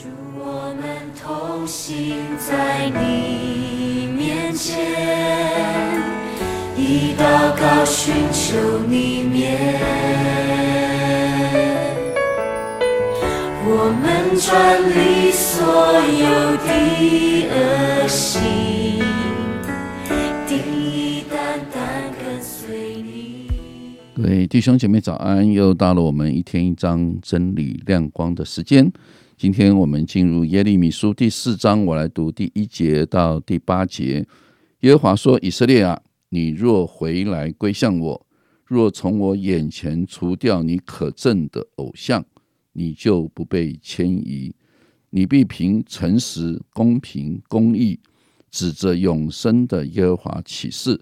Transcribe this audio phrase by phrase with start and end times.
[0.00, 0.04] 主，
[0.38, 4.78] 我们同行在你面前，
[6.76, 9.58] 以祷告寻求你面。
[13.66, 16.68] 我们转离所有的
[17.50, 18.40] 恶行，
[20.46, 23.48] 定义单单跟随你。
[24.14, 28.92] 各位弟兄姐妹早安，又到了我们一天一章真理亮光的时间。
[29.38, 34.26] 今天我们进入耶利米书第四章，我来读第一节到第八节。
[34.80, 38.26] 耶和华说：“以色列啊，你若回来归向我，
[38.64, 42.24] 若从我眼前除掉你可憎的偶像，
[42.72, 44.52] 你就不被迁移。
[45.10, 48.00] 你必凭诚实、公平、公义，
[48.50, 51.00] 指着永生的耶和华起誓。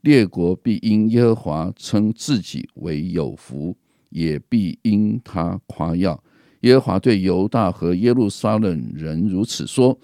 [0.00, 3.76] 列国必因耶和华称自己为有福，
[4.08, 6.20] 也必因他夸耀。
[6.64, 9.98] 耶和华对犹大和耶路撒冷人如此说：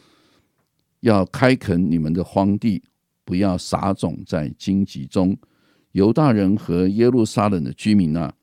[1.00, 2.83] 要开垦你们的荒地，
[3.25, 5.34] 不要撒种在荆棘中。
[5.92, 8.34] 犹大人和耶路撒冷的居民啊，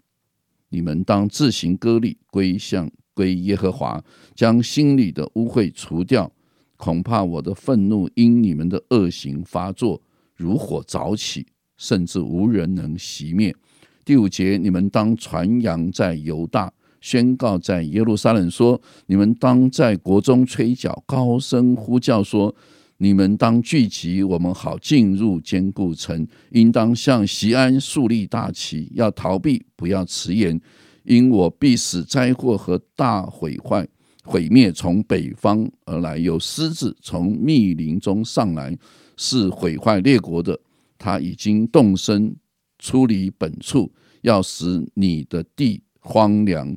[0.70, 6.32] 你们当自行割礼，归向归耶和华，将心里的污秽除掉。
[6.76, 10.02] 恐怕我的愤怒因你们的恶行发作，
[10.36, 11.46] 如火早起，
[11.78, 13.56] 甚至无人能熄灭。
[14.04, 16.74] 第五节，你们当传扬在犹大，
[17.08, 22.54] 宣告在耶路撒冷说：你们当在国中吹角，高声呼叫说：
[22.98, 26.28] 你们当聚集，我们好进入坚固城。
[26.50, 30.60] 应当向西安树立大旗，要逃避，不要迟延，
[31.06, 33.88] 因我必使灾祸和大毁坏。
[34.26, 38.78] 毁灭从北方而来，有狮子从密林中上来，
[39.16, 40.60] 是毁坏列国的。
[40.98, 42.36] 他已经动身
[42.80, 43.90] 出离本处，
[44.24, 46.76] 要使你的地荒凉，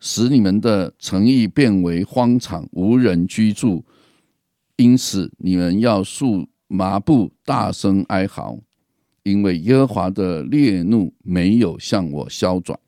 [0.00, 3.84] 使你们的诚意变为荒场，无人居住。
[4.76, 8.58] 因此，你们要束麻布，大声哀嚎，
[9.22, 12.78] 因为耶和华的烈怒没有向我消转。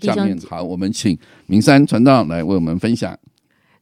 [0.00, 3.18] 下面好，我们请明山传道来为我们分享。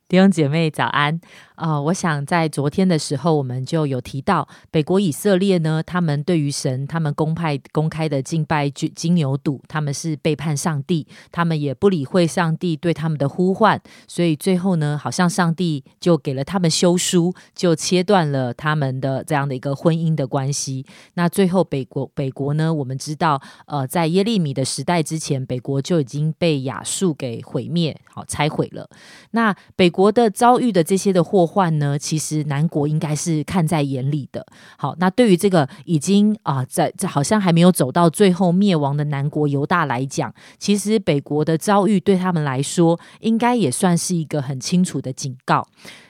[0.06, 1.20] 弟兄姐妹早安。
[1.54, 20.84] 啊、我想在昨天的时候，我们就有提到北国以色列呢，他们对于神，他们公派公开的敬拜金金牛犊，他们是背叛上帝，他们也不理会上帝对他们的呼唤，所以最后呢，好像上帝就给了他们休书，就切断了他们的这样的一个婚姻的关系。
[21.14, 28.91] 那最后北国北国呢，我们知道，呃，在耶利米的时代之前，北国就已经被亚述给毁灭，好拆毁了。
[29.31, 34.47] 那北国的遭遇的这些的祸患呢，其实南国应该是看在眼里的。
[34.77, 45.66] 好，那对于这个已经啊、在这好像还没有走到最后灭亡的南国犹大来讲，其实北国的遭遇对他们来说，应该也算是一个很清楚的警告。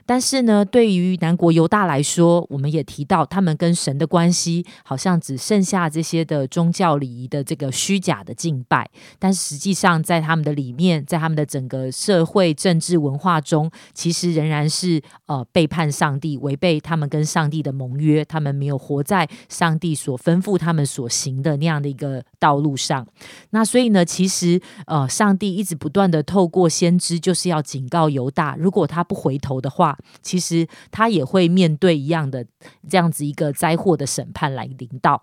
[0.07, 8.89] 但是呢，对于南国犹大来说，我们也提到他们跟神的关系好像只剩下这些的宗教礼仪的这个虚假的敬拜，
[9.19, 23.07] 但实际上在他们的里面，在他们的整个社会、政治、文化中，其实仍然是呃背叛上帝，违背他们跟上帝的盟约，他们没有活在上帝所吩咐他们所行的那样的一个道路上。
[23.51, 32.47] 那所以呢，其实呃，上帝一直不断的透过先知，就是要警告犹大，如果他不回头的话，其实他也会面对一样的
[32.89, 35.23] 这样子一个灾祸的审判来临到。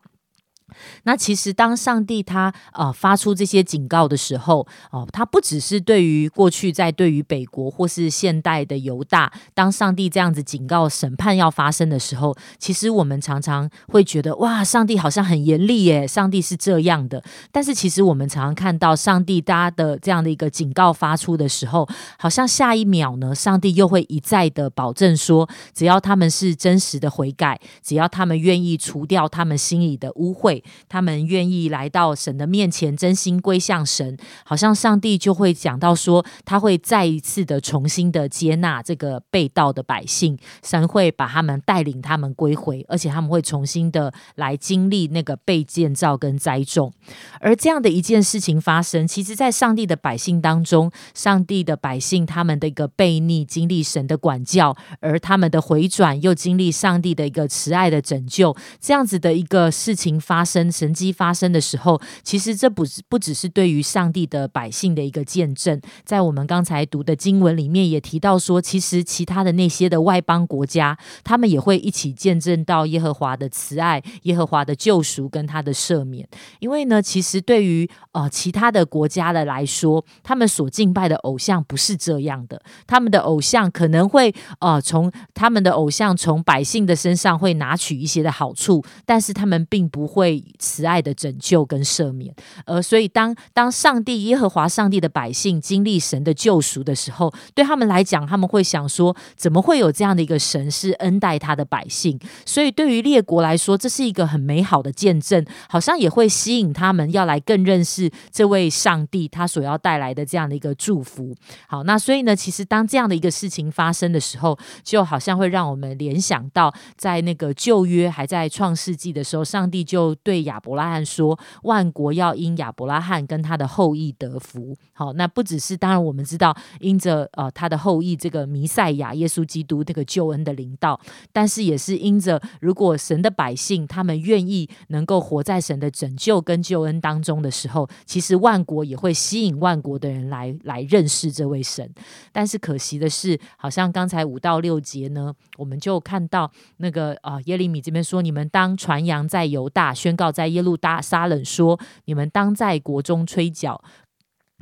[1.03, 17.23] 那其实，当上帝他呃发出这些警告的时候，哦、他不只是对于过去在对于北国或是现代的犹大，当上帝这样子警告审判要发生的时候，其实我们常常会觉得哇，上帝好像很严厉耶，上帝是这样的。
[17.51, 21.87] 但是其实我们常常看到上帝他的这样的一个警告发出的时候，
[22.17, 46.91] 好像下一秒呢，上帝又会一再的保证说，只要他们是真实的悔改，只要他们愿意除掉他们心里的污秽，他们愿意来到神的面前，真心归向神，好像上帝就会讲到说，他会再一次的重新的接纳这个被盗的百姓，神会把他们带领他们归回，而且他们会重新的来经历那个被建造跟栽种。
[47.39, 76.27] 而这样的一件事情发生，其实，在上帝的百姓当中，上帝的百姓他们的一个悖逆，经历神的管教，而他们的回转又经历上帝的一个慈爱的拯救，这样子的一个事情发生、神迹发生的时候，其实这不不只是对于上帝的百姓的一个见证，在我们刚才读的经文里面也提到说，其实其他的那些的外邦国家，他们也会一起见证到耶和华的慈爱、耶和华的救赎跟他的赦免。
[76.59, 92.33] 因为呢，其实对于呃其他的国家的来说，他们所敬拜的偶像不是这样的，他们的偶像可能会呃从他们的偶像从百姓的身上会拿取一些的好处，但是他们并不会慈爱的拯救跟赦免。
[92.65, 102.19] 呃，所以当当上帝耶和华上帝的百姓经历神的救赎的时候，对他们来讲，他们会想说：怎么会有这样的一个神是恩待他的百姓？
[102.45, 111.35] 所以对于列国来说，这是一个很美好的见证，好像也会吸引他们要来更认识这位上帝他所要带来的这样的一个祝福。
[111.67, 130.97] 好，那所以呢，其实当这样的一个事情发生的时候，就好像会让我们联想到，在那个旧约还在创世纪的时候，上帝就对对亚伯拉罕说：“万国要因亚伯拉罕跟他的后裔得福。”好，那不只是当然我们知道，因着呃他的后裔这个弥赛亚耶稣基督这个救恩的领导，
[131.33, 141.93] 但是也是因着如果神的百姓他们愿意能够活在神的拯救跟救恩当中的时候，其实万国也会吸引万国的人来来认识这位神。
[142.31, 153.83] 但是可惜的是，好像刚才五到六节呢，我们就看到那个啊耶利米这边说：“你们当传扬在犹大，宣告在耶路撒冷，说你们当在国中吹角。”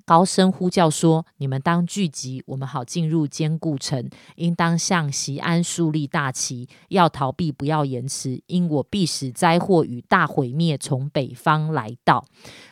[0.06, 4.10] 高声呼叫说：“你们当聚集，我们好进入坚固城。
[4.38, 12.26] 应当向西安树立大旗，要逃避，不要延迟，因我必使灾祸与大毁灭从北方来到。”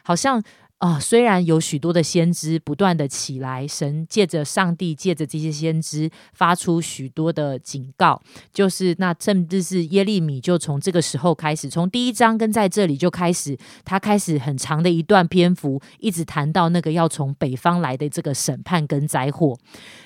[0.03, 0.44] 好像。
[0.79, 8.21] 啊，虽然有许多的先知不断的起来，神借着上帝借着这些先知发出许多的警告，
[8.53, 19.57] 就是那甚至是耶利米就从这个时候开始，从第一章跟在这里就开始，他开始很长的一段篇幅，一直谈到那个要从北方来的这个审判跟灾祸。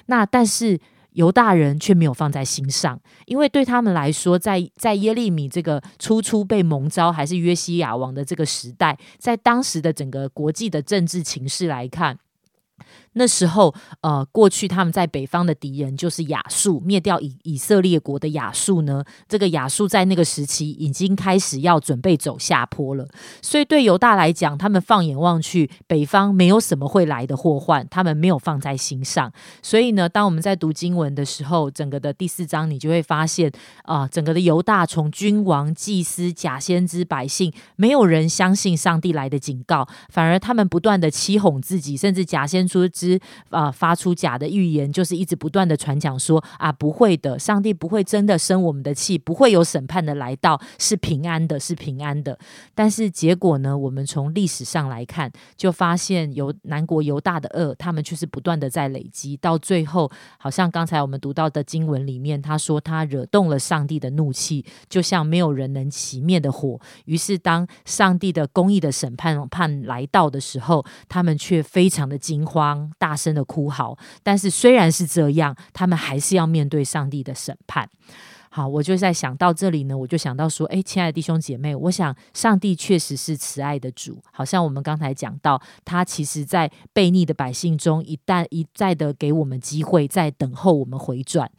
[0.06, 0.80] 那但是。
[1.12, 12.18] 犹大人却没有放在心上，因为对他们来说，在在耶利米这个初初被蒙召还是约西亚王的这个时代，在当时的整个国际的政治情势来看。
[13.14, 19.04] 那时候，呃，过去他们在北方的敌人就是亚述，灭掉以以色列国的亚述呢。
[19.28, 23.06] 这个亚述在那个时期已经开始要准备走下坡了。
[23.42, 29.30] 所以对犹大来讲，他们放眼望去，北方没有什么会来的祸患，他们没有放在心上。
[29.62, 33.52] 所以呢，当我们在读经文的时候，整个的第四章，你就会发现
[33.84, 42.90] 啊，整个的犹大从君王、祭司、假先知、百姓，没有人相信上帝来的警告，反而他们不断的欺哄自己，甚至假先知。
[43.02, 43.20] 之
[43.50, 52.38] 啊，发出假的预言，就是一直不断的传讲说啊，不会的，上帝不会真的生我们的气，不会有审判的来到，是平安的，是平安的。
[52.76, 66.80] 但是结果呢，我们从历史上来看，就发现犹南国犹大的恶，他们却是不断的在累积，到最后，好像刚才我们读到的经文里面，他说他惹动了上帝的怒气，就像没有人能熄灭的火。
[67.06, 72.91] 于是当上帝的公义的审判判来到的时候，他们却非常的惊慌。
[72.98, 77.90] 大声的哭嚎，但是虽然是这样，他们还是要面对上帝的审判。
[78.50, 91.50] 好，我就在想到这里呢，我就想到说，哎，亲爱的弟兄姐妹，我想上帝确实是慈爱的主，好像我们刚才讲到，他其实在悖逆的百姓中，一旦一再的给我们机会，在等候我们回转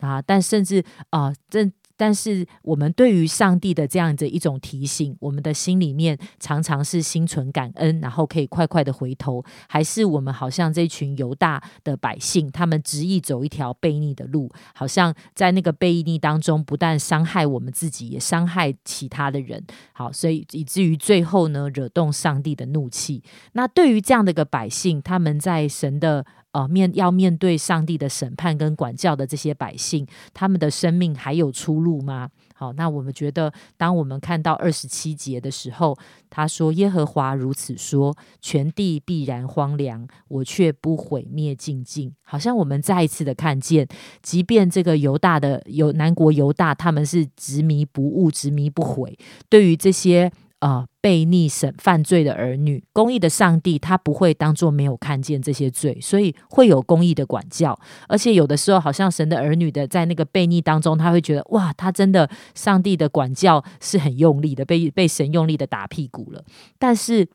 [0.00, 1.70] 啊，但甚至啊，这。
[2.02, 19.64] 但是我们对于上帝的这样的一种提醒，我们的心里面常常是心存感恩，然后可以快快的回头，还是我们好像这群犹大的百姓，他们执意走一条悖逆的路，好像在那个悖逆当中，不但伤害我们自己，也伤害其他的人。
[19.92, 23.22] 好，所以以至于最后呢，惹动上帝的怒气。
[23.52, 26.26] 那对于这样的一个百姓，他们在神的。
[26.52, 32.28] 呃，面要面对上帝的审判跟管教的这些百姓，他们的生命还有出路吗？
[32.54, 35.96] 好，那我们觉得，当我们看到二十七节的时候，
[36.28, 43.88] 他说：“耶和华如此说，全地必然荒凉，我却不毁灭尽尽。”好像我们再一次的看见，
[44.22, 49.18] 即便这个犹大的犹南国犹大，他们是执迷不悟、执迷不悔，
[49.48, 50.30] 对于这些。
[50.62, 57.76] 啊，被逆神犯罪的儿女，公义的上帝他不会当做没有看见这些罪，所以会有公义的管教。
[58.08, 66.44] 而且有的时候，好像神的儿女的在那个被逆当中，他会觉得哇，他真的上帝的管教是很用力的，被被神用力的打屁股了。
[66.78, 67.28] 但是。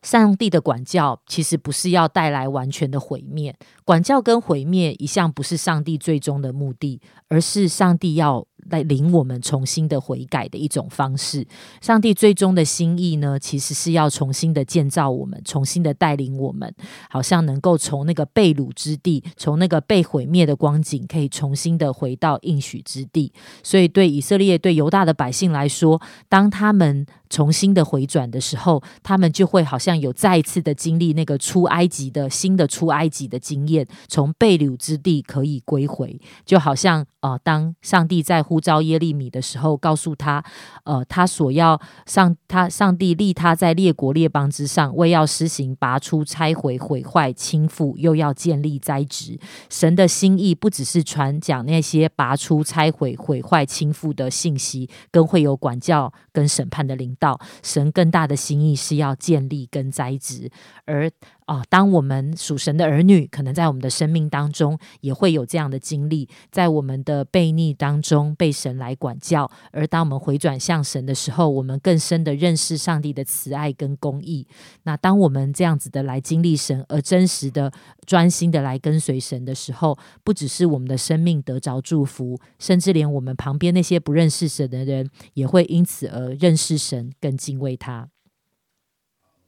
[0.00, 3.54] 上帝的管教其实不是要带来完全的毁灭，
[3.84, 11.46] 管教跟毁灭一向不是上帝最终的目的，而是上帝要来领我们重新的悔改的一种方式。
[11.80, 16.72] 上帝最终的心意呢，其实是要重新的建造我们，重新的带领我们，
[17.10, 23.32] 好像能够从那个被掳之地，从那个被毁灭的光景，可以重新的回到应许之地。
[23.62, 40.42] 所以，对以色列、对犹大的百姓来说，当他们重新的回转的时候，他们就会好像有再一次的经历那个出埃及的新的出埃及的经验，从被掳之地可以归回，就好像呃，当上帝在乎呼召耶利米的时候，告诉他，
[40.82, 49.38] 呃，他所要上他上帝立他在列国列邦之上，为要施行拔出、拆毁、毁坏、倾覆，又要建立栽植。
[49.70, 57.38] 神的心意不只是传讲那些拔出、拆毁、毁坏、倾覆的信息，更会有管教跟审判的领导。
[57.62, 60.50] 神更大的心意是要建立跟栽植，
[60.84, 61.08] 而。
[61.48, 74.46] 啊，当我们属神的儿女，可能在我们的生命当中也会有这样的经历，在我们的悖逆当中被神来管教，而当我们回转向神的时候，我们更深的认识上帝的慈爱跟公义。
[74.82, 77.72] 那当我们这样子的来经历神，而真实的、
[78.04, 88.10] 专心的来跟随神的时候，不只是我们的生命得着祝福，甚至连我们旁边那些不认识神的人，也会因此而认识神，更敬畏他。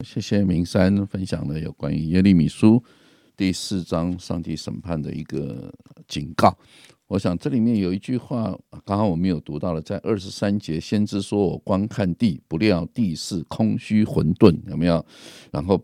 [0.03, 2.83] 谢谢明山分享了有关于耶利米书
[3.37, 5.73] 第四章上帝审判的一个
[6.09, 6.57] 警告。
[7.07, 15.05] 我想这里面有一句话，刚刚我们有读到了，在二十三节，先知说：“我观看地，不料地是空虚混沌。”有没有？
[15.51, 15.83] 然后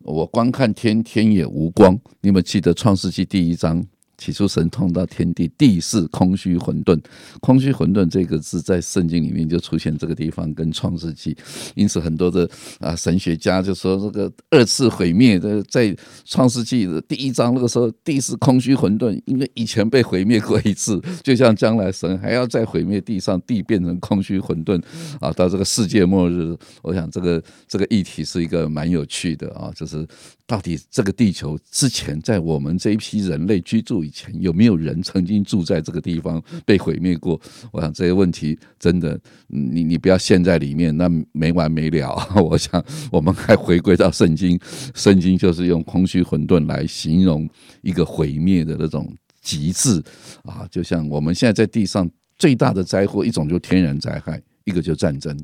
[0.00, 1.98] 我观看天，天也无光。
[2.20, 3.84] 你们记得创世纪第一章？
[4.18, 7.00] 起初神创造天地，地是空虚混沌。
[7.40, 11.36] 空虚混沌这个字在圣经里面就出现这个地方跟创世纪，
[11.76, 24.82] 因此很多的啊神学家就说这个二次毁灭的在创世纪的第一章那个时候地是空虚混沌，因为以前被毁灭过一次，就像将来神还要再毁灭地上，地变成空虚混沌
[25.20, 30.04] 啊，到这个世界末日，我想这个这个议题是一个蛮有趣的啊，就是
[30.44, 34.04] 到底这个地球之前在我们这一批人类居住。
[34.08, 37.38] 以前有没有人曾经住在这个地方被毁灭过？
[37.70, 42.16] 我想这些问题真的，你你不要陷在里面，那没完没了。
[42.42, 44.58] 我想我们还回归到圣经，
[44.94, 47.46] 圣经就是用空虚混沌来形容
[47.82, 50.02] 一个毁灭的那种极致
[50.44, 50.66] 啊！
[50.70, 55.38] 就像我们现在在地上最大的灾祸，一种就天然灾害，一个就战争。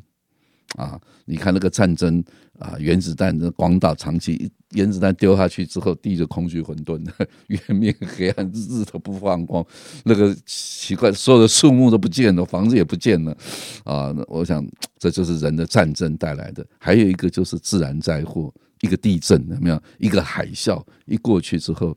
[0.75, 2.23] 啊，你看那个战争
[2.59, 7.12] 啊，原子弹的广岛长期原子弹丢下去之后，地就空虚混沌的，
[7.47, 9.64] 月面黑暗，日头不放光，
[10.04, 13.37] 那个奇怪，所有的树木都不见了，房子也不见了
[13.85, 14.14] 啊！
[14.26, 14.66] 我想
[14.99, 16.66] 这就是人的战争带来的。
[16.78, 19.81] 还有一个就是自然灾祸，一个地震有没有？
[19.99, 21.97] 一个海啸一过去之后，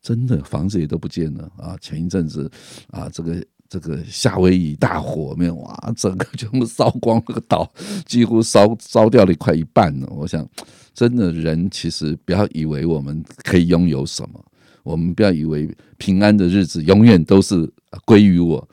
[0.00, 1.76] 真的房子也都不见了啊！
[1.80, 2.50] 前一阵子
[2.88, 3.44] 啊，这个。
[3.80, 7.68] 这个夏威夷大火没有哇，整个全部烧光那个岛，
[8.06, 10.06] 几乎烧烧掉了快一半了。
[10.10, 10.48] 我想，
[10.94, 14.44] 真的人其实不要以为我们可以拥有什么，
[14.84, 17.68] 我们不要以为平安的日子永远都是
[18.04, 18.68] 归于我。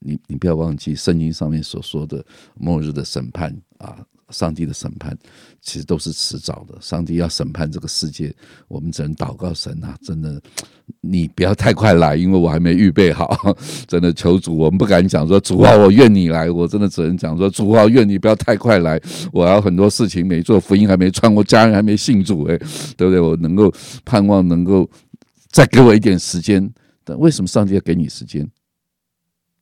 [0.00, 3.98] 你你不要忘记圣经上面所说的末日的审判啊。
[4.30, 5.16] 上帝的审判
[5.60, 6.76] 其实都是迟早的。
[6.80, 8.34] 上帝要审判这个世界，
[8.68, 9.96] 我们只能祷告神啊！
[10.02, 10.40] 真的，
[11.00, 13.36] 你不要太快来，因为我还没预备好。
[13.88, 16.50] 真的，求主，我们不敢讲说主啊，我愿你来。
[16.50, 19.00] 我真的只能讲说主啊，愿你不要太快来。
[19.32, 22.58] 我要很多事情没做，福音还没传，我家人还没信主，哎，
[22.96, 23.18] 对不对？
[23.18, 23.72] 我能够
[24.04, 24.88] 盼望能够
[25.50, 26.70] 再给我一点时间。
[27.04, 28.46] 但为什么上帝要给你时间？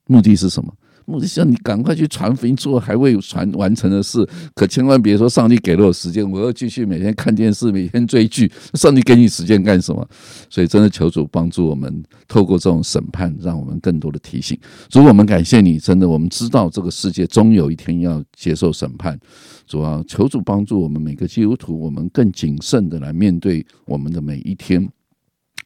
[0.09, 0.73] 目的是什么？
[1.07, 4.29] 我就想你赶快去传福音，做还未传完成的事。
[4.55, 8.51] 可千万别说上帝给了我时间，我要继续每天看电视，每天追剧。
[8.75, 10.05] 上帝给你时间干什么？
[10.51, 14.59] 所以真的求主帮助我们，透过这种审判，让我们更多的提醒。
[14.89, 19.19] 主，我们感谢你，真的，我们知道这个世界终有一天要接受审判。
[19.67, 24.89] 主啊，求主帮助我们每个基督徒，我们更谨慎的来面对我们的每一天，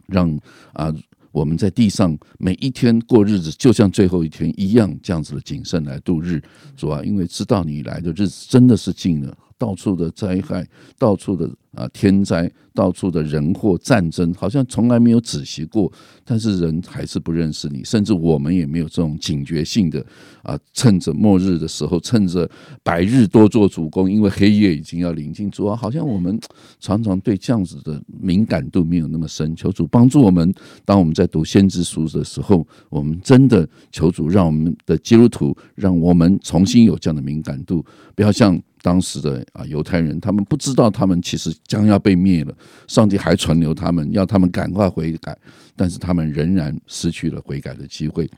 [0.06, 0.38] 让
[0.74, 0.94] 啊。
[1.32, 6.42] 我们在地上每一天过日子，就像最后一天一样，这样子的谨慎来度日，
[6.76, 10.66] 主啊，因为知道你来的日子真的是近了，到处的灾害，
[10.98, 11.50] 到处的。
[11.72, 15.90] 啊，天灾到处的人祸战争，好像从来没有止息过。
[16.24, 20.04] 但是人还是不认识你，甚至我们也没有这种警觉性的
[20.42, 22.48] 啊，趁着末日的时候，趁着
[22.82, 25.50] 白日多做主公，因为黑夜已经要临近。
[25.50, 26.38] 主啊，好像我们
[26.78, 29.54] 常常对这样子的敏感度没有那么深。
[29.54, 30.52] 求主帮助我们，
[30.84, 37.84] 当我们在读先知书的时候，我们真的求主让我们的基督徒，让我们重新有这样的敏感度，
[38.14, 38.60] 不要像。
[38.82, 42.54] 当时的啊犹太人，他们不知道他们其实将要被灭了，
[42.88, 45.36] 上帝还存留他们，要他们赶快悔改，
[45.76, 48.28] 但是他们仍然失去了悔改的机会。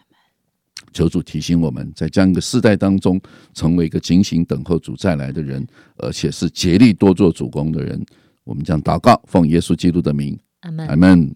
[0.92, 3.20] 求主提醒我们，在这样一个世代当中，
[3.54, 8.04] 成为一个警醒等候主再来的人，而且是竭力多做主公的人。
[8.44, 10.96] 我们将祷告，奉耶稣基督的名，阿门阿。
[10.96, 11.34] 门。